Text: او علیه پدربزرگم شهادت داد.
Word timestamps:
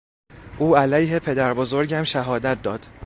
او 0.57 0.77
علیه 0.77 1.19
پدربزرگم 1.19 2.03
شهادت 2.03 2.61
داد. 2.61 2.87